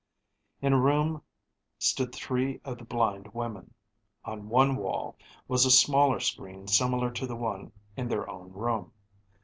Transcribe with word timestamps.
In 0.63 0.73
a 0.73 0.79
room 0.81 1.21
stood 1.77 2.11
three 2.15 2.59
of 2.65 2.79
the 2.79 2.83
blind 2.83 3.35
women. 3.35 3.75
On 4.25 4.49
one 4.49 4.75
wall 4.75 5.15
was 5.47 5.63
a 5.63 5.69
smaller 5.69 6.19
screen 6.19 6.67
similar 6.67 7.11
to 7.11 7.27
the 7.27 7.35
one 7.35 7.71
in 7.95 8.07
their 8.07 8.27
own 8.27 8.51
room. 8.51 8.93